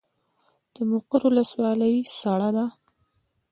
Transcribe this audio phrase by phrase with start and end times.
[0.73, 2.65] د مقر ولسوالۍ سړه ده